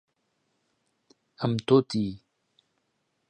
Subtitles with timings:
[1.49, 2.03] Amb tot i.